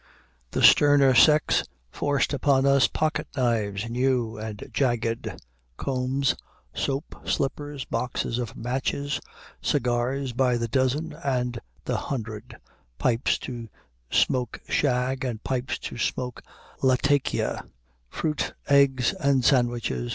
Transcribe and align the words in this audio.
The 0.49 0.63
sterner 0.63 1.13
sex 1.13 1.63
forced 1.91 2.33
upon 2.33 2.65
us 2.65 2.87
pocket 2.87 3.27
knives 3.37 3.87
new 3.87 4.35
and 4.35 4.67
jagged, 4.73 5.31
combs, 5.77 6.35
soap, 6.73 7.17
slippers, 7.23 7.85
boxes 7.85 8.39
of 8.39 8.55
matches, 8.57 9.21
cigars 9.61 10.33
by 10.33 10.57
the 10.57 10.67
dozen 10.67 11.13
and 11.13 11.59
the 11.85 11.97
hundred, 11.97 12.57
pipes 12.97 13.37
to 13.45 13.69
smoke 14.09 14.59
shag 14.67 15.23
and 15.23 15.43
pipes 15.43 15.77
to 15.77 15.99
smoke 15.99 16.41
Latakia, 16.81 17.63
fruit, 18.09 18.55
eggs, 18.67 19.13
and 19.19 19.45
sandwiches. 19.45 20.09